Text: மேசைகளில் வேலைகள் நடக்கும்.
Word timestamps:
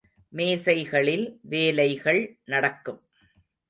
மேசைகளில் 0.29 1.39
வேலைகள் 1.41 2.39
நடக்கும். 2.45 3.01